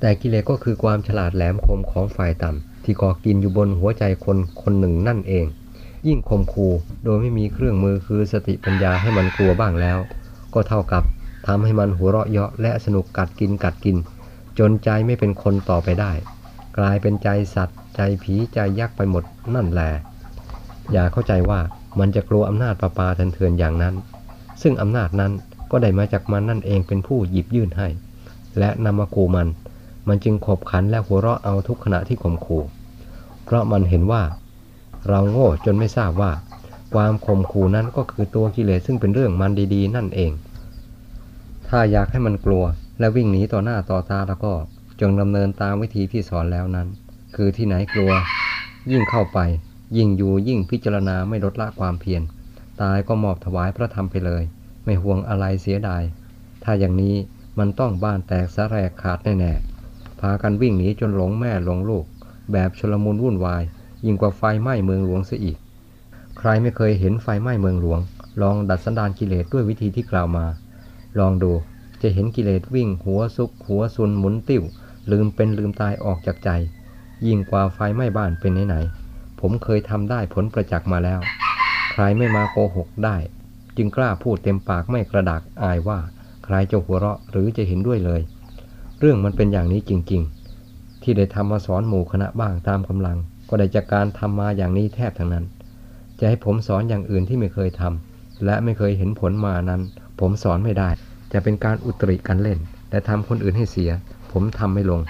[0.00, 5.46] แต่กิเลสก็คือความฉลาดแหลมคมของฝ่ายต่ำที่ก่อกินอยู่บนหัวใจคนคนหนึ่งนั่นเอง
[6.06, 6.68] ยิ่งคมคู
[7.04, 9.98] โดยไม่มีเครื่องมือคือสติปัญญาให้มันกลัวบ้างแล้ว
[10.54, 11.04] ก็เท่ากับ
[11.46, 13.96] ทำให้มันหัวเราะเยาะและสนุกกัดกินกัดกิน
[14.58, 16.12] จนใจไม่เป็นคนต่อไปได้
[16.78, 19.90] กลายเป็นใจสัตว์ ใจผีใจยักษ์ไปหมดนั่นแหละ
[20.92, 21.60] อย่าเข้าใจว่า
[21.98, 23.94] มันจะกลัวอำนาจประปาทันเทือนอย่างนั้น
[24.62, 25.32] ซึ่งอำนาจนั้น
[25.70, 27.88] ก็ได้มาจากมันนั่นเองเป็นผู้หยิบยื่นให้
[28.58, 29.48] และนำมาขู่มัน
[30.08, 32.62] มันจึงขบขันและหัวเราะเอาทุกขณะที่ข่มขู่
[33.44, 34.22] เพราะมันเห็นว่า
[35.08, 36.32] เราโง่จนไม่ทราบว่า
[36.94, 40.32] ความข่มขู่นั้นก็คือตัวกิเลสซึ่งเป็นเรื่องมันดีๆ นั่นเอง
[41.68, 42.64] ถ้าอยากให้มันกลัว
[42.98, 44.52] และวิ่งหนีต่อหน้าต่อตาแล้วก็
[45.00, 46.88] จงดำเนินตามวิธีที่สอนแล้วนั้น
[47.36, 48.12] คือที่ไหนกลัว
[48.90, 49.38] ยิ่งเข้าไป
[49.96, 52.22] ยิ่งอยู่ยิ่งพิจารณาไม่ลดละความเพียร
[52.80, 54.42] ตายก็มอบถวายพระธรรมไปเลย
[54.84, 56.02] ไม่ห่วงอะไรเสียดาย
[56.64, 57.14] ถ้าอย่างนี้
[57.58, 59.77] มันต้องบ้านแตกสะแรกขาดแน่ๆ
[60.20, 62.04] พากันวิ่งหนีจนหลงแม่หลงลูก
[62.52, 63.62] แบบชลมุนวุ่นวาย
[64.04, 65.56] ยิ่งกว่าไฟไหม้เมืองหลวงเสียอีก
[66.38, 68.00] ใครไม่เคยเห็นไฟไหม้เมืองหลวง
[68.42, 70.46] ลองดัดสันดานกิเลสด้วยวิธีที่กล่าวมา
[71.18, 71.52] ลองดู
[72.02, 74.62] จะเห็นกิเลสวิ่งหัวซุก หัวซุนหมุนติ้ว
[75.10, 76.50] ลืมเป็นลืมตายออกจากใจ
[77.26, 81.20] ยิ่งกว่าไฟไหม้บ้านเป็นไหนๆผมเคยทำได้ผลประจักษ์มาแล้ว
[81.92, 83.16] ใครไม่มาโกหกได้
[83.76, 85.98] จึงกล้าพูดเต็มปากไม่กระดักอายว่า
[86.44, 88.20] ใครจะหัวเราะหรือจะเห็นด้วยเลย
[89.00, 90.22] เรื่องมันเป็นอย่างนี้จริง
[90.62, 93.18] ๆ ที่ได้ทำมาสอนหมู่คณะบ้างตามกำลัง
[93.48, 95.44] ก็ได้จากการทำมาอย่างนี้แทบทั้งนั้น
[96.18, 99.80] จะให้ผมสอนอย่างอื่นที่ไม่เคยทำและไม่เคยเห็นผลมานั้น
[100.20, 100.90] ผมสอนไม่ได้
[101.32, 102.58] จะเป็นการอุตริกันเล่น
[102.90, 103.90] และทำคนอื่นให้เสีย
[104.32, 105.00] ผมทำไม่ลง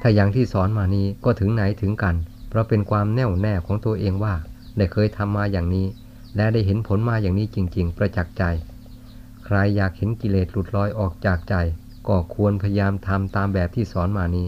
[0.00, 2.14] ถ้าอย่างที่สอนมานี้ก็ถึงไหนถึงกัน
[2.48, 4.34] เพราะเป็นความแน่วแน่ของตัวเองว่า
[4.76, 5.86] ได้เคยทำมาอย่างนี้
[6.36, 8.42] และได้เห็นผลมาอย่างนี้จริง ๆ ประจักษ์ใจ
[9.44, 11.54] ใครอยากเห็นกิเลสหลุดลอยออกจากใจ
[12.08, 14.46] ก็ควรพยายามทำตามแบบที่สอนมานี้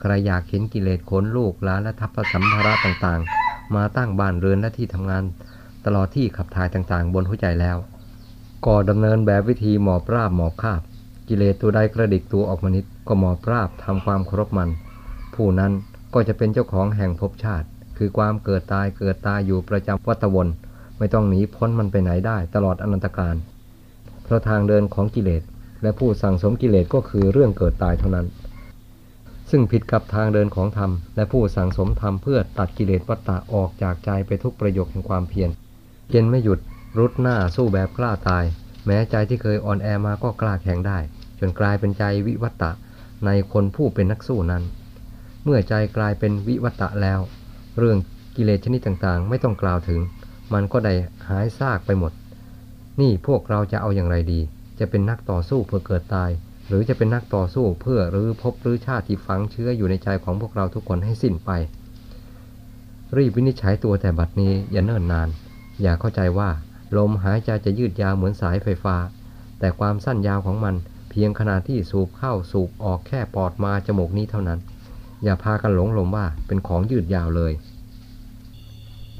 [0.00, 5.24] ใครอยากเห็นกิเลสขนลูกหลานและทัพสัมภาระต่างๆ มาตั้งบ้านเรือนและที่ทำงาน
[5.84, 7.76] ตลอดที่ขับถ่ายต่างๆ บนหัวใจแล้ว
[8.66, 10.80] ก็ดำเนินแบบวิธีหมอบราบหมอบคาบ
[11.28, 14.70] กิเลสตัวใดกระดิกตัวออกมานิดก็หมอบราบทำความเคารพมัน
[15.34, 15.72] ผู้นั้น
[16.14, 17.66] ก็จะเป็นเจ้าของแห่งภพชาติ
[17.96, 20.48] คือความเกิดตายเกิดตายอยู่ประจำวัฏวน
[20.98, 23.36] ไม่ต้องหนีพ้นมันไปไหนได้ตลอดอนันตการ
[24.22, 25.42] เพราะทางเดินของกิเลส
[25.84, 28.26] และผู้สั่งสมกิเลสก็คือเรื่องเกิดตายเท่านั้น
[29.50, 35.50] ซึ่งผิดกับทางเดินของธรรม และผู้สั่งสมธรรมเพื่อตัดกิเลสวัฏฏะออกจากใจไปทุกประโยคแห่งความเพียร
[36.10, 36.58] เย็นไม่หยุด
[36.98, 38.44] รุดหน้าสู้แบบกล้าตาย
[38.86, 40.98] แม้ใจที่เคยอ่อนแอมาก็กล้าแข็งได้
[41.38, 42.70] จนกลายเป็นใจวิวัตตะ
[43.26, 44.62] ในคนผู้เป็นนักสู้นั้น
[45.44, 47.20] เมื่อใจกลายเป็นวิวัตตะแล้ว
[47.78, 47.98] เรื่อง
[48.36, 50.00] กิเลสชนิดต่างๆ ไม่ต้องกล่าวถึง
[50.52, 50.94] มันก็ได้
[51.28, 52.12] หายซากไปหมด
[53.00, 54.40] นี่พวกเราจะเอาอย่างไรดี
[54.78, 56.30] จะเป็นนักต่อสู้เพื่อเกิดตาย
[56.68, 61.50] หรือจะเป็นนักต่อสู้เพื่อรื้อภพรื้อชาติที่ฝังเชื้ออยู่ในใจของพวกเราทุกคนให้สิ้นไป
[63.16, 65.28] รีบวินิจฉัยตัวแต่บัดนี้อย่าเนิ่นนาน
[65.82, 66.50] อย่าเข้าใจว่า
[66.96, 68.96] ลมหายใจจะยืดยาวเหมือนสายไฟฟ้า
[69.58, 70.74] แต่ความสั้นยาวของมัน
[71.10, 74.58] เพียงขนาดที่สูบเข้าสูบออกแค่ปอดมาจมูกนี้เท่านั้น
[75.24, 77.52] อย่าพากันหลงลมว่าเป็นของยืดยาวเลย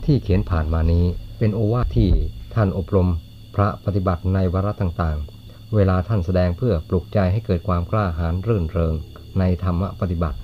[0.04, 1.04] ที่เขียนผ่านมานี้
[1.38, 2.10] เป็นโอวาทที่
[2.54, 3.08] ท่านอบรม
[3.54, 5.43] พระปฏิบัติในวาระต่างๆ
[5.74, 8.94] เวลาท่านแสดงเพื่อปลุกใจให้เกิดความกล้าหาญรื่นเริง
[9.38, 10.38] ในธรรมปฏิบัติ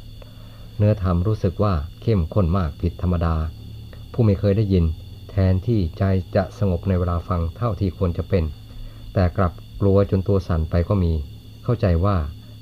[0.79, 3.37] เนื้อธรรมรู้สึกว่าเข้มข้นมากผิดธรรมดา
[4.13, 4.85] ผู้ไม่เคยได้ยิน
[5.31, 6.03] แทนที่ใจ
[6.37, 8.45] จะสงบในเวลาฟังเท่าที่ควรจะเป็น
[9.15, 11.13] แต่กลับกลัวจนตัวสั่นไปก็มี
[11.65, 12.17] เข้าใจว่า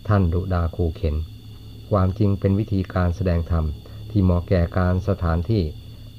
[0.08, 1.16] ท่านดุดาคูเข็น
[1.90, 3.64] ความจริงเป็นวิธีการแสดงธรรม
[4.10, 5.62] ที่เหมาะแก่การสถานที่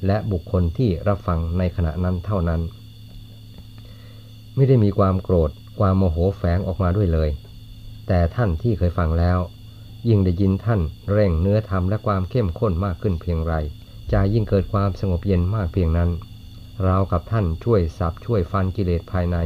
[0.06, 2.62] และบุคคลที่รับฟังในขณะนั้นเท่านั้น
[4.56, 7.30] ไม่ได้มีความโกรธ ความโมโหแฝงออกมาด้วยเลย
[8.08, 9.40] แต่ท่านที่เคยฟังแล้ว
[10.08, 10.82] ยิ่งได้ยินท่าน
[11.12, 13.54] เร่งเนื้อธรรมและความเข้มข้นมากขึ้นเพียงไร
[14.10, 16.10] ใจยิ่งเกิดความสงบเย็นมากเพียงนั้น
[16.84, 19.38] เรากับท่านช่วยสับช่วยฟันกิเลสภายใน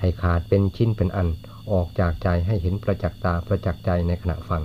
[0.00, 1.28] ให้ขาดเป็นชิ้นเป็นอัน
[1.72, 4.62] ออกจากใจให้เห็นประจักษ์ตาประจักษ์ใจในขณะฟัง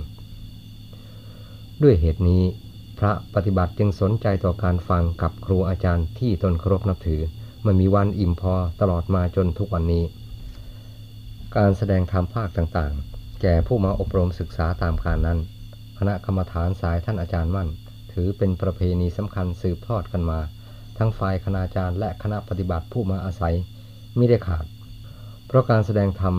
[1.82, 2.42] ด้วยเหตุนี้
[2.98, 7.20] พระปฏิบัติจึงสนใจต่อการฟังกับครูอาจารย์ที่ตนเคารพนับถือ
[7.66, 10.04] มันมีวันอิ่มพอตลอดมาจนทุกวันนี้
[11.60, 15.38] การแสดงธรรมภาคต่างๆ แก่ผู้มาอบรมศึกษาตามการนั้น
[15.98, 17.68] คณะกรรมฐานสายท่านอาจารย์มั่น
[18.12, 20.40] ถือเป็นประเพณีสำคัญสืบทอดกันมา
[20.98, 23.54] ทั้งฝ่ายคณาจารย์และคณะปฏิบัติผู้มาอาศัย
[24.16, 24.64] ไม่ได้ขาด
[25.46, 26.34] เพราะการแสดงธรรม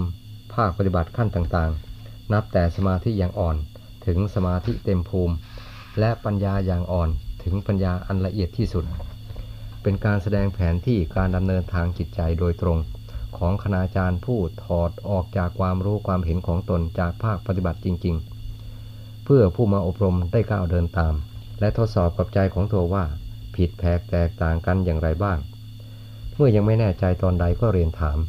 [0.53, 3.57] ภาคปฏิบัติขั้นต่างๆ นับแต่สมาธิอย่างอ่อน
[4.06, 5.35] ถึงสมาธิเต็มภูมิ
[6.00, 7.09] และปัญญาอย่างอ่อน
[7.44, 8.85] ถึงปัญญาอันละเอียดที่สุด
[9.83, 12.79] เป็นการแสดงแผนที่การดำเนินทางจิตใจโดยตรง
[13.39, 18.17] ของคณาจารย์ผู้ถอดออกจากความรู้ความเห็นของตนจากภาคปฏิบัติจริง
[19.25, 21.13] เพื่อผู้มาอบรมได้ก้าวเดินตาม
[21.59, 23.03] และทดสอบกับใจของตัวว่า
[23.55, 25.37] ผิดแผกแตกต่างกันอย่างไรบ้าง
[26.35, 28.19] เมื่อยังไม่แน่ใจตอนใดก็เรียนถาม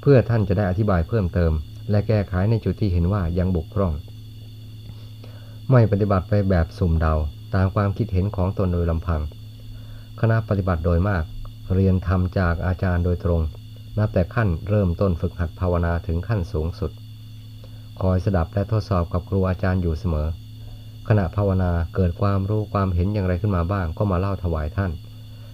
[0.00, 1.52] เพื่อท่านจะได้อธิบายเพิ่มเติม
[1.90, 3.92] และแก้ไขในจุดที่เห็นว่ายังบกพร่อง
[5.70, 7.14] ไม่ปฏิบัติไปแบบสุ่มเดา
[7.54, 9.20] ตามความคิดเห็นของตนโดยลำพัง
[10.20, 11.24] คณะปฏิบัติโดยมาก
[11.74, 13.42] เรียนทำจากอาจารย์โดยตรง
[13.98, 16.90] นับแต่ขั้นเริ่มต้นฝึกหัดภาวนาถึงขั้นสูงสุด
[18.00, 20.28] คอยสดับและทดสอบกับครูอาจารย์อยู่เสมอ
[21.08, 24.92] ขณะภาวนาเกิดความรู้ความเห็นอย่างไรขึ้นมาบ้าง ก็มาเล่าถวายท่าน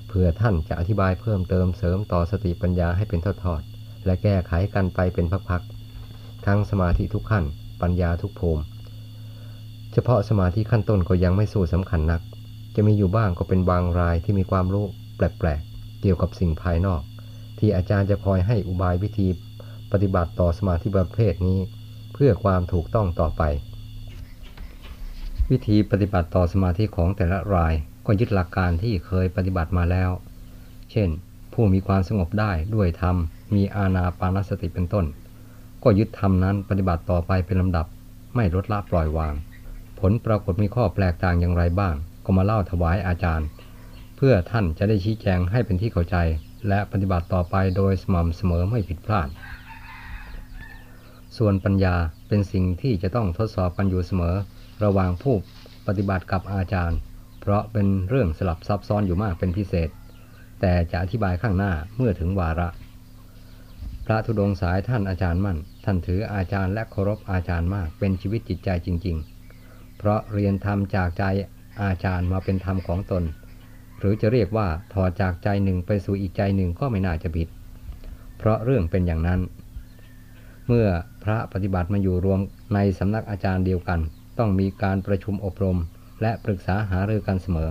[0.09, 7.45] เพื่อท่านจะอธิบายเพิ่มเติมเสริมต่อสติปัญญาให้เป็นทอดๆและแก้ไขกันไปเป็นพักๆ ทั้งสมาธิทุกขั้น
[7.83, 8.63] ปัญญาทุกภูมิ
[9.93, 12.21] เฉพาะสมาธิขั้นต้นก็ยังไม่สู้สำคัญนัก
[12.75, 14.85] จะมีอยู่บ้างก็เป็นบางรายที่มีความรู้
[15.17, 17.01] แปลกๆ เกี่ยวกับสิ่งภายนอก
[17.61, 19.29] ที่อาจารย์จะคอยให้อุบายวิธี
[19.93, 21.59] ปฏิบัติต่อสมาธิประเภทนี้
[22.13, 23.43] เพื่อความถูกต้องต่อไป
[25.51, 27.75] วิธีปฏิบัติต่อสมาธิของแต่ละราย
[28.07, 30.11] ก็ยึดหลักการที่เคยปฏิบัติมาแล้ว
[30.91, 31.09] เช่น
[31.53, 33.17] ผู้มีความสงบได้ด้วยธรรม
[33.55, 35.07] มีอาณาปานสติเป็นต้น
[35.83, 37.87] ก็ยึดธรรมนั้นปฏิบัติต่อไปเป็นลำดับ
[38.37, 39.35] ไม่ลดละปล่อยวาง
[40.01, 43.47] ผลปรากฏมีข้อแปลกต่างอย่างไรบ้าง ก็มาเล่าถวายอาจารย์
[44.17, 46.17] เพื่อท่านจะได้ชี้แจงให้เป็นที่เข้าใจ
[46.69, 49.29] และปฏิบัติต่อไปโดยสม่ำเสมอไม่ผิดพลาด
[51.37, 51.95] ส่วนปัญญา
[52.29, 54.37] เป็นสิ่งที่จะต้องทดสอบกันอยู่เสมอ
[54.85, 55.37] ระหว่างผู้
[55.87, 56.99] ปฏิบัติกับอาจารย์
[57.41, 59.89] เพราะเป็นเรื่องสลับซับซ้อนอยู่มากเป็นพิเศษ
[60.61, 62.69] แต่จะอธิบายข้างหน้าเมื่อถึงวาระ
[64.07, 69.17] พระธุดงค์สายท่านอาจารย์มั่น ท่านถืออาจารย์และเคารพอาจารย์มากเป็นชีวิตจิตใจจริง
[69.59, 71.25] ๆ เพราะเรียนธรรมจากใจ
[71.83, 73.23] อาจารย์มาเป็นธรรมของตน
[74.01, 77.49] หรือจะเรียกว่าถอดจากใจหนึ่งไปสู่อีกใจหนึ่งก็ไม่น่าจะผิด
[78.39, 79.41] เพราะเรื่องเป็นอย่างนั้น
[80.67, 80.87] เมื่อ
[81.25, 82.41] พระปฏิบัติมาอยู่รวม
[82.75, 84.01] ในสำนักอาจารย์เดียวกัน
[84.39, 85.79] ต้องมีการประชุมอบรม
[86.23, 87.71] และปรึกษาหารือกันเสมอ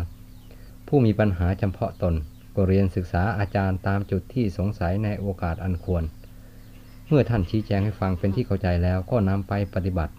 [0.88, 2.16] ผู้มีปัญหาจำเพาะตน
[2.56, 6.04] ก็เรียนศึกษาอาจารย์ตามจุดที่สงสัยในโอกาสอันควร
[7.08, 10.14] เมื่อท่านชี้แจงให้ฟังเป็นที่เข้าใจแล้วก็นำไปปฏิบัติ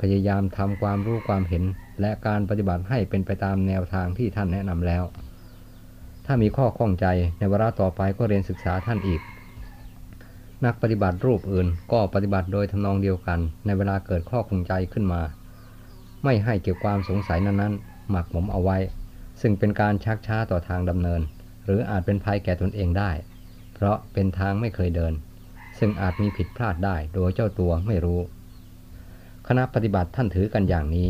[0.00, 1.64] พยายามทำความรู้ความเห็น
[2.00, 5.04] และการปฏิบัติให้เป็นไปตามแนวทางที่ท่านแนะนำแล้ว
[6.26, 7.06] ถ้ามีข้อข้องใจ
[7.38, 9.20] ในเวลาต่อไปก็เรียนศึกษาท่านอีก
[10.64, 15.22] นักปฏิบัติรูปอื่นก็ปฏิบัติโดยทำนองเดียวกัน ในเวลาเกิดข้อข้องใจขึ้นมา
[16.24, 18.78] ไม่ให้เกี่ยวความสงสัยนั้นๆ หมักหมมเอาไว้
[19.40, 21.20] ซึ่งเป็นการชักช้าต่อทางดำเนิน
[21.64, 23.10] หรืออาจเป็นภัยแก่ตนเองได้
[23.74, 25.12] เพราะเป็นทางไม่เคยเดิน
[25.78, 28.20] ซึ่งอาจมีผิดพลาดได้โดยเจ้าตัวไม่รู้
[29.48, 31.08] คณะปฏิบัติท่านถือกันอย่างนี้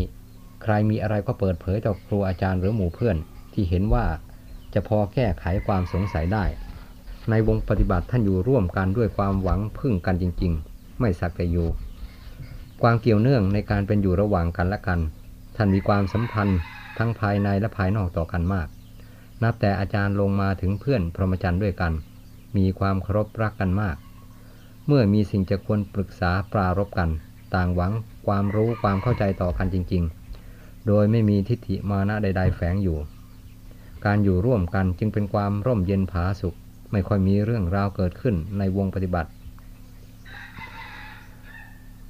[0.62, 3.16] ใครมีอะไรก็เปิดเผยต่อครูอาจารย์หรือหมู่เพื่อน
[3.52, 4.04] ที่เห็นว่า
[4.76, 6.44] จะพอแก้ไขความสงสัยได้
[7.30, 11.68] ในวงปฏิบัติท่านอยู่ร่วมกันด้วยความหวังพึ่งกันจริง ๆ ไม่สักแต่อยู่
[12.82, 15.00] ความเกี่ยวเนื่องในการเป็นอยู่ระหว่างกันและกัน
[15.56, 16.58] ท่านมีความสัมพันธ์
[16.98, 18.68] ทั้งภายในและภายนอกต่อกันมาก
[19.42, 21.92] นับแต่อาจารย์ลงมาถึงเพื่อนพรหมจรรย์ด้วยกัน
[22.56, 23.96] มีความเคารพรักกันมาก
[24.86, 27.10] เมื่อมีสิ่งจะควรปรึกษาปรารบกัน
[27.54, 27.92] ต่างหวัง
[28.26, 30.02] ความรู้ความเข้าใจต่อกันจริง
[30.46, 32.98] ๆ โดยไม่มีทิฏฐิมานะใด ๆ แฝงอยู่
[34.04, 36.56] การอยู่ร่วมกันจึงเป็นความร่มเย็นผาสุข
[36.92, 39.30] ไม่ค่อยมีเรื่องราวเกิดขึ้นในวงปฏิบัติ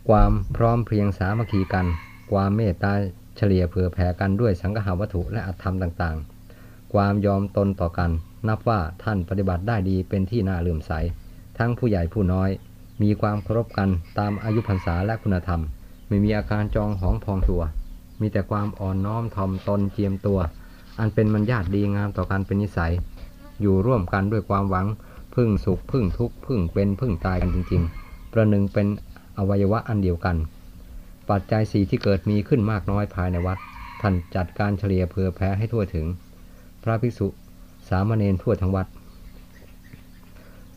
[0.08, 1.86] ความพร้อมเพรียงสามัคคีกัน
[2.32, 2.92] ความเมตตา
[3.36, 8.10] เฉลี่ยเผื่อแผ่กันด้วยสังหาวัตถุและอัตธรรมต่างๆ ความยอมตนต่อกัน
[8.48, 10.92] นับว่าท่านปฏิบัติได้ดีเป็นที่น่าเลื่อมใส
[11.58, 12.50] ทั้งผู้ใหญ่ผู้น้อย
[13.02, 15.60] มีความเคารพกันตามอายุพรรษาและคุณธรรม
[16.08, 17.62] ไม่มีอาการจองหองพองตัว
[18.20, 20.38] มีแต่ความอ่อนน้อมถ่อมตนเจียมตัว
[20.98, 22.92] อันเป็นมันญาติดีงามต่อกันเป็นนิสัย
[23.60, 24.86] อยู่ร่วมกันด้วยความหวัง
[25.34, 28.86] พึ่งสุข พึ่งทุกข์ พึ่งเป็นพึ่งตายกันจริง ๆ ประหนึ่งเป็น
[29.38, 30.36] อวัยวะอันเดียวกัน
[31.30, 33.58] ปัจจัยสีที่เกิดมีขึ้นมากน้อยภายในวัด
[34.00, 36.06] ท่านจัดการเฉลี่ยเผื่อแผ่ให้ทั่วถึง
[36.82, 37.26] พระภิกษุ
[37.88, 38.86] สามเณรทั่วทั้งวัด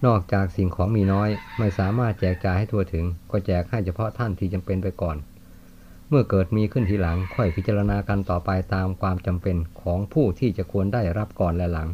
[0.05, 5.15] นอกจากสิ่งของมีน้อยไม่สามารถแจกจ่ายให้ทั่วถึง ก็แจกให้เฉพาะท่านที่จำเป็นไปก่อน
[6.11, 11.89] เมื่อเกิดมีขึ้นทีหลังค่อยพิจารณากันต่อไปตามความจำเป็นของผู้ที่จะควรได้รับก่อนและหลัง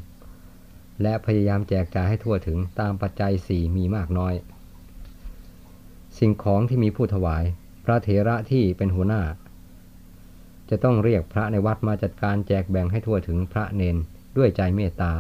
[1.01, 4.34] และพยายามแจกจ่ายให้ทั่วถึงตามปัจจัยสี่มีมากน้อย
[6.19, 7.43] สิ่งของที่มีผู้ถวาย
[7.86, 9.22] พระเถระที่เป็นหัวหน้า
[10.69, 13.98] จะต้องเรียกพระในวัดมาจัดการแจกแบ่งให้ทั่วถึงพระเนน
[14.38, 15.13] ด้วยใจเมตตา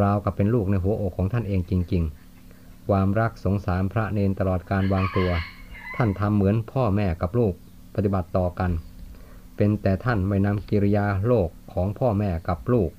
[0.00, 2.02] ราวกับเป็นลูกในหัวอกของท่านเองจริง
[2.46, 5.30] ๆ ความรักสงสารพระเนนตลอดการวางตัว
[5.96, 7.54] ท่านทำเหมือนพ่อแม่กับลูก
[7.94, 8.70] ปฏิบัติต่อกัน
[9.56, 12.90] เป็นแต่ท่านไม่นำกิริยาโลกของพ่อแม่กับลูก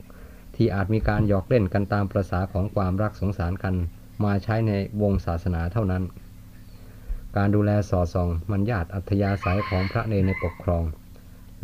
[0.56, 3.76] ที่อาจมีการหยอกเล่นกันตามประษาของความรักสงสารกัน
[4.24, 4.72] มาใช้ใน
[5.02, 6.04] วงศาสนาเท่านั้น
[7.38, 10.84] การดูแลสอดส่องมันญาติอัธยาศัยของพระเนรในปกครอง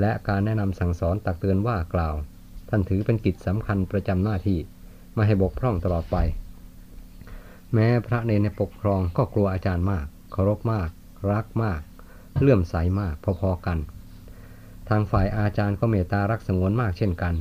[0.02, 2.16] และการแนะนำสั่งสอนตักเตือนว่ากล่าว
[2.70, 4.60] ท่านถือเป็นกิจสำคัญประจำหน้าที่
[5.14, 6.18] ไม่ให้บกพร่องตลอดไป
[7.74, 10.90] แม้พระเนรในปกครองก็กลัวอาจารย์มากเคารพมาก
[11.32, 11.82] รักมาก
[12.42, 13.78] เลื่อมใสมากพอๆกัน
[14.90, 17.34] ทางฝ่ายอาจารย์ก็เมตตารักสงวนมากเช่นกัน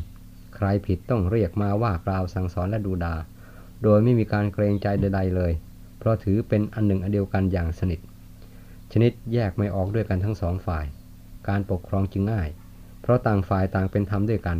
[0.56, 3.14] ใครผิดต้องเรียกมาว่ากล่าวสั่งสอนและดูดา
[3.82, 5.52] โดยไม่มีการเกรงใจใด ๆ เลย
[5.98, 8.00] เพราะถือเป็นอันหนึ่งอันเดียวกันอย่างสนิท
[8.92, 10.84] ชนิดแยกไม่ออกด้วยกันทั้งสองฝ่าย
[11.48, 12.48] การปกครองจึงง่าย
[13.02, 14.58] เพราะต่างฝ่ายต่างเป็นธรรมด้วยกัน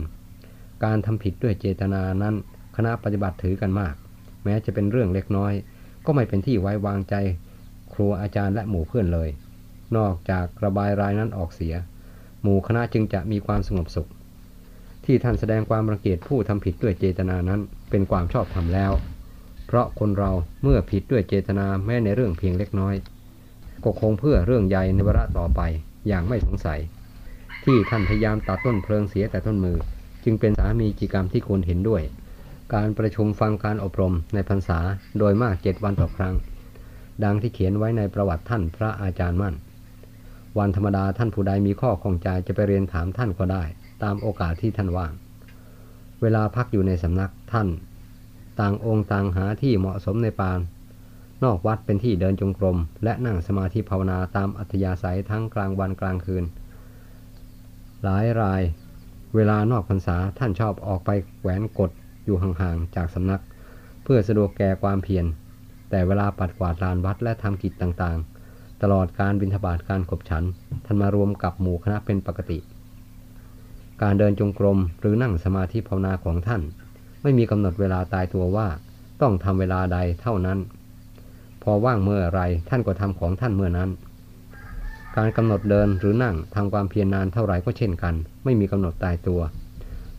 [0.85, 2.35] การทำผิดด้วยเจตนานั้น
[2.77, 3.95] คณะปฏิบัติถือกันมาก
[4.45, 5.53] แม้จะเป็นเรื่องเล็กน้อย
[6.07, 7.15] ก็ไม่เป็นที่ไว้วางใจ
[7.93, 9.31] ครูอาจารย์และหมู่เพื่อนเลย
[9.97, 11.75] นอกจากระบายรายนั้นออกเสีย
[12.43, 14.09] หมู่คณะจึงจะมีความสงบสุข
[15.05, 18.93] ที่ท่านแสดงความรังเกียจผู้ทำผิดด้วยเจตนานั้นเป็นความชอบธรรมแล้ว
[19.67, 20.31] เพราะคนเรา
[20.63, 22.95] เมื่อผิดด้วยเจตนาแม้ในเรื่องเพียงเล็กน้อย
[23.85, 25.61] ก็คงเพื่อเรื่องใหญ่ในวาระต่อไป
[26.09, 26.81] อย่างไม่สงสัย
[27.65, 29.79] ที่ท่านพยายามตัดต้นเพลิงเสียแต่ต้นมือ
[30.25, 32.03] จึงเป็นสามีจิกรรมที่ควรเห็นด้วย
[32.75, 34.79] การประชุมฟังการอบรมในพรรษา
[35.19, 36.35] โดยมากเจ็ดวันต่อครั้ง
[37.25, 39.55] ดังที่เขียนไว้ในประวัติท่านพระอาจารย์มั่น
[40.59, 43.63] วันธรรมดาท่านผู้ใดมีข้อข้องใจจะไปเรียนถามท่านก็ได้
[44.03, 45.13] ตามโอกาสที่ท่านว่าง
[46.23, 47.69] เวลาพักอยู่ในสำนักท่าน
[48.61, 50.61] ต่างองค์ต่างหาที่เหมาะสมในปาน
[51.45, 56.45] นอกวัดเป็นที่เดินจงกรม และนั่งสมาธิภาวนาตามอัธยาศัยทั้งกลางวันกลางคืน
[58.05, 58.63] หลายราย
[59.35, 61.11] เวลานอกพรรษาท่านชอบออกไป
[61.41, 61.91] แหวนกด
[62.25, 63.43] อยู่ห่างๆจากสำนัก
[64.03, 65.27] เพื่อสะดวกแก่ความเพียร
[65.91, 68.36] แต่เวลาปัดกวาดลานวัดและทำกิจต่างๆ
[68.93, 70.45] ลอดการบิณฑบาตการขบฉัน
[70.85, 72.59] ท่านมารวมกับหมู่คณะเป็นปกติ
[74.03, 76.63] การเดินจงกรมหรือนั่งสมาธิภาวนาของท่าน
[77.23, 78.69] ไม่มีกำหนดเวลาตายตัวว่า
[79.21, 80.59] ต้องทำเวลาใดเท่านั้น
[81.63, 83.91] พอว่างเมื่อไรท่านก็ทำของท่านเมื่อนั้น
[85.17, 88.15] การกำหนดเดินหรือนั่งทำความเพียรนานเท่าไหร่ก็เช่นกัน
[88.45, 89.41] ไม่มีกำหนดตายตัว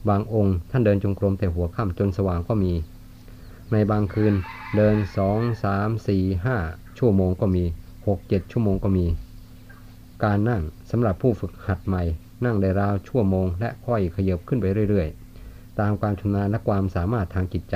[0.09, 2.73] บางองค์ท่านเดินจงกรมแต่หัวค่ำจนสว่างก็มี
[3.71, 4.33] ในบางคืน
[4.75, 6.57] เดินสองสามสี่ห้า
[6.97, 7.63] ชั่วโมงก็มี
[8.07, 9.05] หกเจ็ดชั่วโมงก็มี
[10.23, 10.61] การนั่ง
[10.91, 12.03] สำหรับผู้ฝึกหัดใหม่
[12.45, 17.75] นั่งได้ราวชั่วโมง และค่อยขยับขึ้นไปเรื่อยๆ ตามความชำนาญและความสามารถทางจิตใจ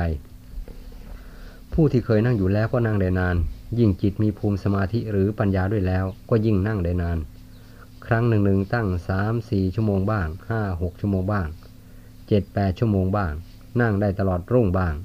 [1.73, 3.35] ผู้ที่เคยนั่งอยู่แล้วก็นั่งได้นาน
[3.79, 7.17] ยิ่งจิตมีภูมิสมาธิหรือปัญญาด้วยแล้ว ก็ยิ่งนั่งได้นาน
[8.05, 11.47] ครั้งหนึ่งหนึ่งตั้งสามสี่ชั่วโมงบ้างห้าหกชั่วโมงบ้าง
[12.27, 13.33] เจ็ดแปดชั่วโมงบ้าง
[13.81, 14.95] นั่งได้ตลอดรุ่งบ้าง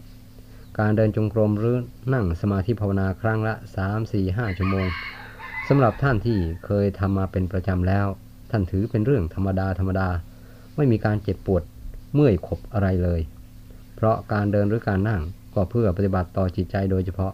[0.78, 1.76] การเดินจงกรมหรือ
[2.14, 4.87] นั่งสมาธิภาวนาครั้งละสามสี่ห้าชั่วโมง
[5.71, 8.07] สำหรับท่านที่เคยทำมาเป็นประจำแล้ว
[8.51, 10.09] ท่านถือเป็นเรื่องธรรมดาธรรมดา
[10.77, 11.63] ไม่มีการเจ็บปวด
[12.15, 13.21] เมื่อยขบอะไรเลย
[13.95, 15.23] เพราะการเดินหรือการนั่ง
[15.55, 17.33] ก็เพื่อปฏิบัติต่อจิตใจโดยเฉพาะ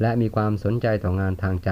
[0.00, 1.70] และมีความสนใจต่องานทางใจ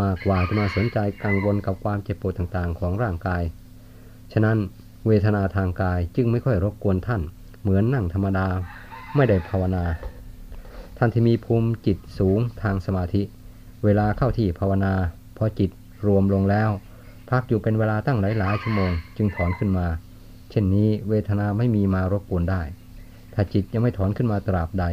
[0.00, 3.42] มากกว่าจะมาสนใจกังวลกับความเจ็บปวดต่างๆ ของร่างกาย
[4.32, 4.58] ฉะนั้น
[5.06, 7.22] เวทนาทางกายจึงไม่ค่อยรบกวนท่าน
[7.62, 8.46] เหมือนนั่งธรรมดา
[9.16, 9.84] ไม่ได้ภาวนา
[10.98, 13.22] ท่านที่มีภูมิจิตสูงทางสมาธิ
[13.84, 14.94] เวลาเข้าที่ภาวนา
[15.36, 15.70] พอจิต
[16.06, 16.70] รวมลงแล้ว
[17.30, 19.86] พักอยู่เป็นเวลาตั้งหลายๆ ชั่วโมง จึงถอนขึ้นมา
[20.50, 22.62] เช่นนี้เวทนาไม่มีมารบกวนได้
[23.34, 24.84] ถ้าจิตยังไม่ถอนขึ้นมาตราบใด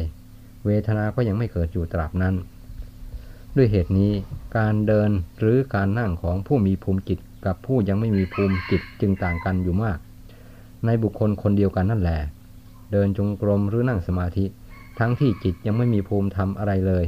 [0.64, 2.34] เวทนาก็ยังไม่เกิดอยู่ตราบนั้น
[3.56, 4.12] ด้วยเหตุนี้
[4.56, 9.98] การเดินหรือการนั่งของผู้มีภูมิจิตกับผู้ยังไม่มีภูมิจิตจึงต่างกันอยู่มาก
[10.86, 12.18] ในบุคคลคนเดียวกันนั่นแหละ
[12.92, 14.44] เดินจงกรมหรือนั่งสมาธิ
[14.98, 17.04] ทั้งที่จิตยังไม่มีภูมิธรรมอะไรเลย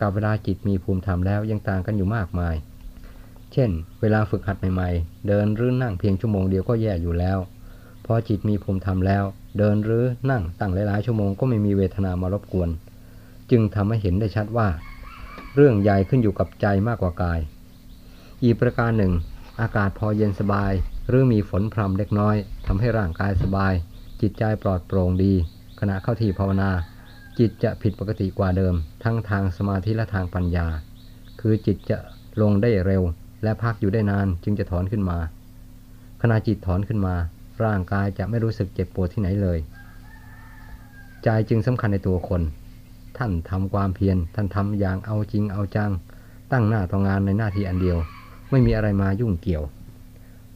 [0.00, 2.54] กับเวลาจิตมีภูมิธรรมแล้วยังต่างกันอยู่มากมาย
[3.52, 3.70] เช่น
[4.00, 7.38] เวลาฝึกหัดใหม่ๆ เดินหรือนั่งเพียงชั่วโมงเดียวก็แย่อยู่แล้ว
[8.04, 9.24] พอจิตมีภูมิธรรมแล้ว
[9.58, 12.68] เดินหรือนั่งตั้งหลายๆชั่วโมงก็ไม่มีเวทนามารบกวน
[13.50, 14.68] จึงทำให้เห็นได้ชัดว่า
[15.54, 17.40] เรื่องใหญ่ขึ้นอยู่กับใจมากกว่ากาย
[18.44, 19.12] อีกประการหนึ่ง
[19.60, 20.72] อากาศพอเย็นสบาย
[21.08, 22.36] หรือมีฝนพรำเล็กน้อย
[22.66, 23.74] ทำให้ร่างกายสบาย
[24.20, 25.32] จิตใจปลอดโปร่งดี
[25.80, 26.70] ขณะเข้าที่ภาวนา
[27.38, 28.74] จิตจะผิดปกติกว่าเดิม
[29.04, 30.66] ทั้งทางสมาธิและทางปัญญา
[31.40, 31.98] คือจิตจะ
[32.40, 33.02] ลงได้เร็ว
[33.42, 35.18] และพักอยู่ได้นานจึงจะถอนขึ้นมา
[36.22, 37.14] ขณะจิตถอนขึ้นมา
[37.64, 39.58] ร่างกายจะไม่รู้สึกเจ็บปวดที่ไหนเลย
[41.22, 42.42] ใจจึงสำคัญในตัวคน
[43.18, 45.90] ท่านทำความเพียรท่านทำอย่างเอาจริงเอาจัง
[46.52, 47.98] ตั้งหน้าต่องานในหน้าที่อันเดียว
[48.50, 49.64] ไม่มีอะไรมายุ่งเกี่ยว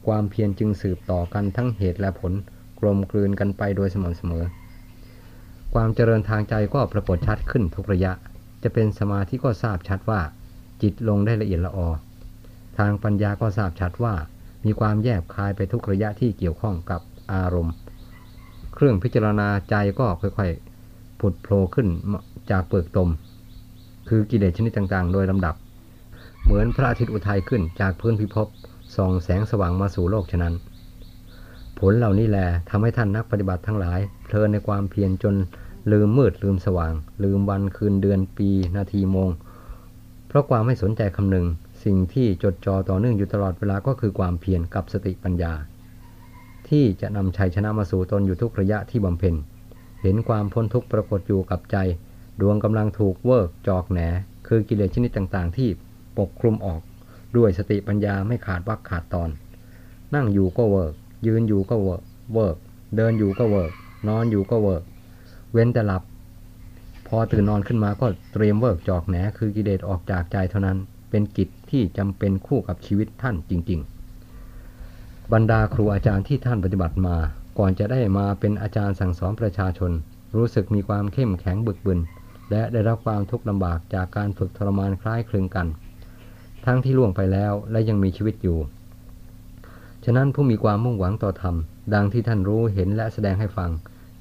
[0.05, 2.33] ความเพียรจึงสืบต่อกันทั้งเหตุและผล
[2.79, 4.43] กลมกลืนกันไปโดยสม่ำเสมอ
[5.73, 8.11] ความเจริญทางใจก็ปรากฏชัดขึ้นทุกระยะ
[8.63, 10.21] จะเป็นสมาธิก็ทราบชัดว่า
[10.81, 11.87] จิตลงได้ละเอียดละออ
[12.77, 14.13] ทางปัญญาก็ทราบชัดว่า
[14.65, 17.01] มีความแยบคายไปทุกระยะที่เกี่ยวข้องกับ
[17.33, 17.73] อารมณ์
[18.73, 21.87] เครื่องพิจารณาใจก็ค่อยๆผุดโผล่ขึ้น
[22.51, 23.09] จากเปลือกตม
[24.09, 25.55] คือกิเลสชนิดต่างๆ โดยลำดับ
[26.43, 28.47] เหมือนพระอาทิตย์อุทัยขึ้นจากพื้นพิภพ
[28.95, 30.53] ส่องแสงสว่างมาสู่โลกฉะนั้น
[31.79, 32.37] ผลเหล่านี้แล
[32.69, 33.99] ทำให้ท่านนักปฏิบัติทั้งหลาย
[34.29, 35.35] เพลินในความเพียรจน
[35.91, 36.93] ลืมมืดลืมสว่าง
[37.23, 39.29] ลืมวันคืนเดือนปีนาทีโมง
[40.27, 41.45] เพราะความไม่สนใจคำหนึ่ง
[41.83, 45.53] สิ่งที่จดจ่อต่อเนื่องอยู่ตลอดเวลาก็คือความเพียรกับสติปัญญา
[46.69, 49.35] ที่จะนำชัยชนะมาสู่ตนอยู่ทุกระยะที่บำเพ็ญ
[50.01, 51.77] เห็นความพ้นทุกข์ปรากฏอยู่กับใจ
[52.41, 53.99] ดวงกำลังถูกเวิกจอกแหน
[54.47, 55.69] คือกิเลสชนิดต่างๆ ที่
[56.17, 56.81] ปกคลุมออก
[57.37, 59.29] ด้วยสติปัญญาไม่ขาดวรรคขาดตอน
[60.15, 60.93] นั่งอยู่ก็เวิร์ก
[61.27, 62.57] ยืนอยู่ก็เวิร์กเวิร์ก
[62.95, 63.71] เดินอยู่ก็เวิร์ก
[64.07, 64.83] นอนอยู่ก็เวิร์ก
[65.53, 66.03] เว้นแต่หลับ
[67.07, 70.77] พอตื่นนอนขึ้นมาก็เตรียมเวิร์กจอกแหนคือกิเลสออกจากใจเท่านั้น
[71.09, 73.79] เป็นกิจที่จำเป็นคู่กับชีวิตท่านจริง
[74.55, 77.15] ๆ บรรดาครูอาจารย์ที่ท่านปฏิบัติมา
[77.57, 79.91] ก่อนจะได้มาเป็นอาจารย์สั่งสอนประชาชน
[80.35, 81.99] รู้สึกมีความเข้มแข็งบึกบึน
[82.51, 85.67] และได้รับความทุกข์ลำบากจากการฝึกทรมานคล้ายคลึงกัน
[86.65, 88.57] ทั้งที่ล่วงไปแล้วและยังมีชีวิตอยู่
[90.05, 91.55] ฉะนั้นผู้มีความมุ่งหวังต่อธรรม
[91.93, 93.71] ดังที่ท่านรู้เห็นและแสดงให้ฟัง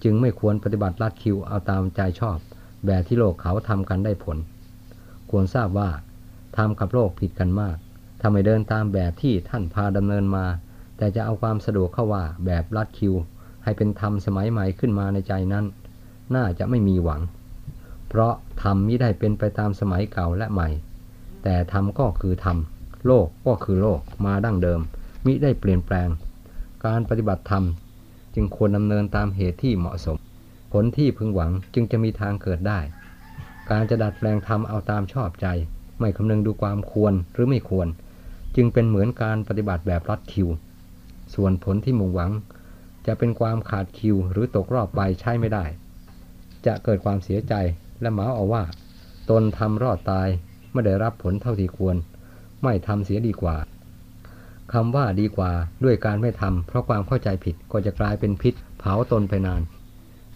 [0.02, 2.38] จึงไม่ควรปฏิบัติลัดคิวเอาตามใจชอบ
[2.86, 4.36] แบบที่โลกเขาทำกันได้ผล
[5.30, 5.90] ควรทราบว่า
[6.56, 7.76] ทำกับโลกผิดกันมาก
[8.22, 10.46] ทำไมเดินตามแบบที่ท่านพาดำเนินมา
[10.96, 13.14] แต่จะเอาความสะดวกเข้าว่าแบบลัดคิว
[13.64, 15.64] ให้เป็นธรรมสมัยใหม่ขึ้นมาในใจนั้น
[16.34, 17.20] น่าจะไม่มีหวัง
[18.08, 20.68] เพราะธรรมมิได้เป็นไปตามสมัยเก่าและใหม่
[21.42, 22.56] แต่ธรรมก็คือธรรม
[23.06, 24.80] โลกก็คือโลกมาดั้งเดิม
[25.26, 26.08] มิได้เปลี่ยนแปลง
[26.86, 27.64] การปฏิบัติธรรม
[28.34, 30.16] จึงควรดำเนินตามเหตุที่เหมาะสม
[30.72, 32.80] ผลที่พึงหวังจึงจะมีทางเกิดได้
[33.70, 35.46] การจะดัดแปลงธรรมเอาตามชอบใจ
[35.98, 37.88] ไม่คำนึงดูความควรหรือไม่ควร
[38.56, 40.48] จึงเป็นเหมือนการปฏิบัติแบบรัดคิว
[41.34, 42.32] ส่วนผลที่มุ่งหวัง
[43.06, 45.64] จะเป็นความขาดคิวหรือตกรอบไปใช้ไม่ได้
[46.66, 47.54] จะเกิดความเสียใจ
[48.00, 48.64] และหมาเอาว่า
[49.30, 50.28] ตนทำรอดตาย
[50.72, 51.96] ไม่ได้รับผลเท่าที่ควร
[52.62, 53.56] ไม่ทำเสียดีกว่า
[54.72, 55.52] คำว่าดีกว่า
[55.84, 59.62] ด้วยการไม่ทำเพราะความเข้าใจผิดก็จะกลายเป็นพิษ เผาตนไปนาน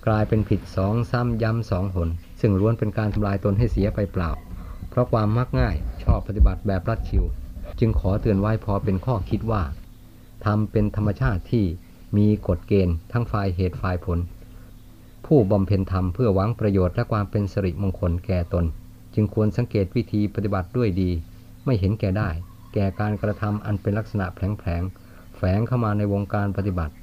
[0.06, 2.08] กลายเป็นผิดสองซ้ำย้ำสองหน
[2.40, 4.30] ซึ่งล้วนเป็นการทำลายตนให้เสียไปเปล่า
[4.90, 7.24] เพราะความมักง่ายชอบปฏิบัติแบบรัดคิว
[7.78, 9.62] จึงขอเตือนไว้พอเป็นข้อคิดว่า
[10.44, 11.64] ทำเป็นธรรมชาติที่
[12.16, 14.18] มีกฎเกณฑ์ทั้งฝ่ายเหตุฝ่ายผล
[15.26, 18.64] ผู้บำเพ็ญธรรมเพื่อหวังประโยชน์และความเป็นสิริมงคลแก่ตน
[19.14, 21.10] จึงควรสังเกตวิธีปฏิบัติด้วยดี
[21.64, 22.30] ไม่เห็นแก่ได้
[22.74, 26.94] แก่การกระทำอันเป็นลักษณะแผลงๆแฝงเข้ามาในวงการปฏิบัติ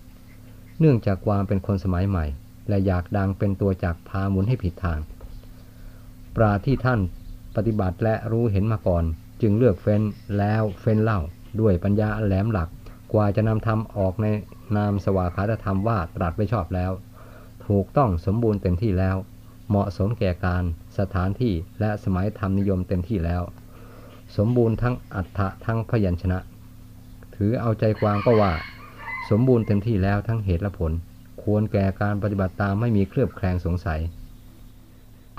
[0.80, 2.26] เนื่องจากความเป็นคนสมัยใหม่
[2.70, 5.00] และอยากดังเป็นตัวจักพาหมุนให้ผิดทาง
[6.36, 7.00] ปราที่ท่าน
[7.56, 9.04] ปฏิบัติและรู้เห็นมาก่อน
[9.42, 10.02] จึงเลือกเฟ้น
[10.38, 11.20] แล้วเฟ้นเล่า
[11.60, 12.70] ด้วยปัญญาแหลมหลัก
[13.14, 14.28] กว่าจะนำธรรมออกใน
[14.78, 16.92] นามสวากขาธรรมว่าตรัสไว้ชอบแล้ว
[17.68, 19.18] ถูกต้องสมบูรณ์เต็มที่แล้ว
[19.70, 20.64] เหมาะสมแก่การ
[21.00, 23.42] สถานที่และสมัยธรรมนิยมเต็มที่แล้ว
[24.38, 26.39] สมบูรณ์ทั้งอัฏฐะทั้งพยัญชนะ
[27.36, 28.54] ถือเอาใจความก็ว่า
[29.30, 30.92] สมบูรณ์เต็มที่แล้วทั้งเหตุและผล
[31.44, 34.00] ควรแก่การปฏิบัติตามไม่มีเครือบแคลงสงสัย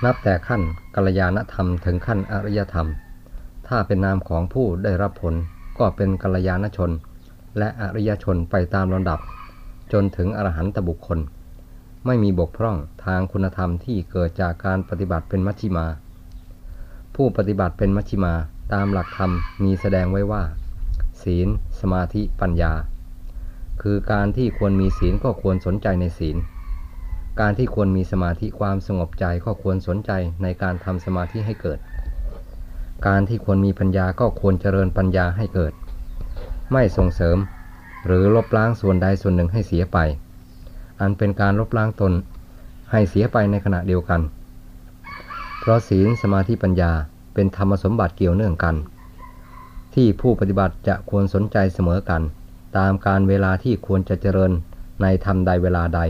[0.05, 0.62] นับแต่ขั้น
[0.94, 2.88] กัลยาณธรรมถึงขั้นอริยธรรม
[3.68, 5.35] ถ้าเป็นนามของผู้ได้รับผล
[5.79, 6.90] ก็เป็นกัลยาณชน
[7.59, 9.18] และอริยชนไปตามลำดับ
[9.92, 11.18] จนถึงอรหันตบุคคล
[12.07, 15.87] ไม่มีบกพร่องทางคุณธรรมที่เกิดจากการปฏิบัติเป็นมัชฌิมา
[17.14, 18.35] ผู้ปฏิบัติเป็นมัชฌิมา
[18.72, 19.33] ตามหลักธรรม
[19.64, 20.42] มีแสดงไว้ว่า
[21.22, 21.48] ศีล
[21.80, 22.72] สมาธิปัญญา
[23.83, 26.37] คือการที่ควรมีศีลก็ควรสนใจในศีล
[27.40, 30.11] การที่ควรมีสมาธิความสงบใจก็ควรสนใจ
[30.42, 31.78] ในการทำสมาธิให้เกิด
[33.06, 35.72] การที่ควรมีปัญญาก็ควรเจริญปัญญาให้เกิด
[36.72, 37.38] ไม่ส่งเสริม
[38.06, 39.98] หรือลบล้างส่วนใดส่วนหนึ่งให้เสียไป
[41.00, 42.12] อันเป็นการลบล้างตน
[42.90, 44.20] ให้เสียไปในขณะเดียวกัน
[45.59, 46.92] เพราะศีลสมาธิปัญญา
[47.35, 48.77] เป็นธรรมสมบัติเกี่ยวเนื่องกัน
[49.95, 52.23] ที่ผู้ปฏิบัติจะควรสนใจเสมอกัน
[52.79, 54.53] ตามการเวลาที่ควรจะเจริญ
[55.03, 56.01] ในธรรมใดเวลาใด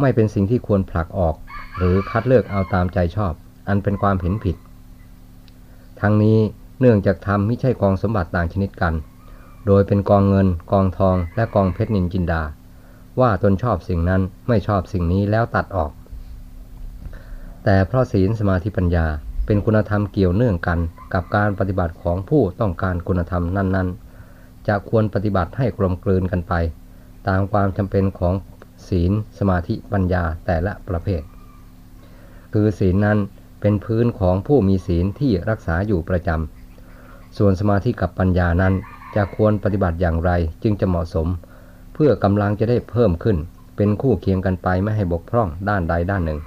[0.00, 1.34] ไม่เป็นสิ่งที่ควรผลักออก
[1.76, 3.32] หรือคัดเลือกเอาตามใจชอบ
[3.68, 4.56] อันเป็นความเห็นผิด
[6.00, 6.38] ทั้งนี้
[6.80, 8.94] เนื่องจากธรรมไม่ใช่กองสมบัติต่างชนิดกัน
[9.66, 12.42] โดยเป็นกองเงิน กองทอง และกองเพชรนินจินดา
[13.20, 15.92] ว่าตนชอบสิ่งนั้นไม่ชอบสิ่งนี้แล้วตัดออก
[17.64, 19.06] แต่เพราะศีลสมาธิปัญญา
[19.52, 20.78] เป็นคุณธรรมเกี่ยวเนื่องกัน
[21.14, 23.88] กับการปฏิบัติของผู้ต้องการคุณธรรมนั้น
[24.28, 26.54] ๆ จะควรปฏิบัติให้กลมกลืนกันไป
[27.28, 28.34] ตามความจำเป็นของ
[28.88, 31.22] ศีลสมาธิปัญญาแต่ละประเภท
[32.52, 33.18] คือศีลนั้น
[33.60, 38.74] เป็นพื้นของผู้มีศีลที่รักษาอยู่ประจำส่วนสมาธิกับปัญญานั้น
[39.16, 40.30] จะควรปฏิบัติอย่างไร
[40.62, 41.28] จึงจะเหมาะสม
[41.94, 43.36] เพื่อกำลังจะได้เพิ่มขึ้น
[43.76, 46.40] เป็นคู่เคียงกันไปไม่ให้บกพร่องด้านใดด้านหนึ่ง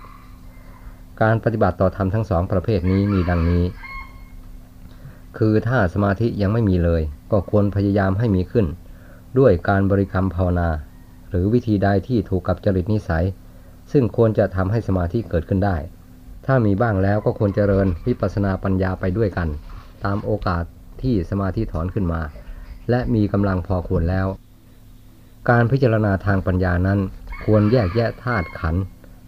[1.22, 3.64] การปฏิบัติต่อธรรมทั้งสองประเภทนี้มีดังนี้
[5.38, 8.66] คือถ้าสมาธิยังไม่มีเลย ก็ควรพยายามให้มีขึ้น
[9.40, 10.70] ด้วยการบริกรรมภาวนา
[11.30, 13.26] หรือวิธีใดที่ถูกกับจริตนิสัย
[13.92, 15.78] ซึ่งควรจะทำให้สมาธิเกิดขึ้นได้
[16.46, 19.48] ถ้ามีบ้างแล้วก็ควรเจริญวิปัสสนาปัญญาไปด้วยกัน
[20.04, 20.64] ตามโอกาส
[21.02, 22.22] ที่สมาธิถอนขึ้นมา
[22.90, 24.28] และมีกำลังพอควรแล้ว
[25.50, 27.00] การพิจารณาทางปัญญานั้น
[27.46, 28.76] ควรแยกแยะธาตุขัน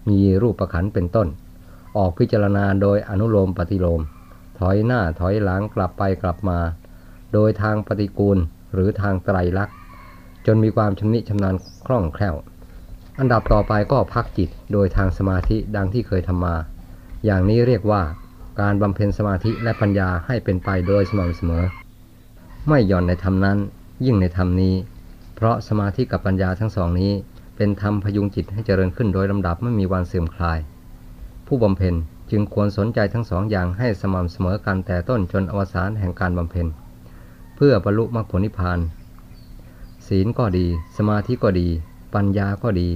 [0.10, 1.28] มีรูปประขันเป็นต้น
[1.98, 4.02] ออกพิจารณาโดยอนุโลมปฏิโลม
[4.60, 6.60] ถอยหน้าถอยหลังกลับไปกลับมา
[7.34, 8.38] โดยทางปฏิกูล
[8.74, 9.76] หรือทางไตรลักษณ์
[10.46, 11.56] จนมีความชำนิชำนาญ
[11.86, 12.36] คล่องแคล่ว
[13.20, 16.56] อันดับต่อไปก็พักจิตโดยทางสมาธิดังที่เคยทำมา
[17.26, 18.02] อย่างนี้เรียกว่า
[18.62, 21.64] การบำเพ็ญสมาธิและปัญญาให้เป็นไปโดยสม่ำเสมอ
[22.68, 23.58] ไม่หย่อนในธรรมนั้น
[24.06, 24.76] ยิ่งในธรรมนี้
[25.36, 27.12] เพราะสมาธิกับปัญญาทั้งสองนี้
[27.56, 30.60] เป็นธรรมพยุงจิตให้เจริญขึ้นโดยลำดับไม่มีวันเสื่อมคลาย
[31.48, 31.96] ผู้บำเพ็ญ
[32.32, 36.68] จึงควรสนใจทั้งสองอย่างให้สม่ำเสมอกันแต่ต้นจนอวสานแห่งการบำเพ็ญ
[37.56, 38.80] เพื่อบรรลุมรรคผลนิพพาน
[40.08, 40.66] ศีลก็ดี
[40.98, 41.68] สมาธิก็ดี
[42.16, 42.88] ปัญญาก็ดี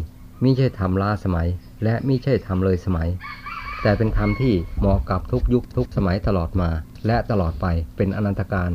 [0.43, 1.47] มิใช่ทำล้าสมัย
[1.83, 3.09] และมิใช่ทำเลยสมัย
[3.81, 6.69] แต่เป็นธรรมที่เหมาะกับทุกยุคทุกสมัยตลอดมา
[7.07, 8.71] และตลอดไปเป็นอนันตการ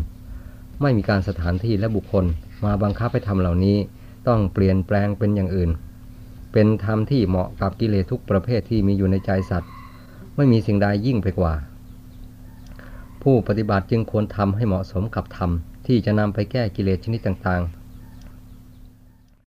[0.81, 2.25] ไม่มีการสถานที่และบุคคล
[2.65, 3.77] มาบังคับให้ทำเหล่านี้
[4.29, 5.71] ต้องเปลี่ยนแปลงเป็นอย่างอื่น
[6.57, 9.71] เป็นธรรมที่เหมาะกับกิเลสทุกประเภทที่มีอยู่ในใจสัตว์
[10.37, 11.55] ไม่มีสิ่งใดยิ่งไปกว่า
[13.23, 15.51] ผู้ปฏิบัติจึงควรทำให้เหมาะสมกับธรรม
[15.87, 17.84] ที่จะนำไปแก้กิเลสชนิดต่างๆ